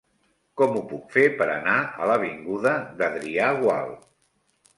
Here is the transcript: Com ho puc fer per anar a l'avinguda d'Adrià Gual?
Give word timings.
Com 0.61 0.71
ho 0.77 0.79
puc 0.93 1.03
fer 1.15 1.25
per 1.41 1.47
anar 1.57 1.75
a 1.83 2.07
l'avinguda 2.13 2.73
d'Adrià 3.03 3.53
Gual? 3.61 3.95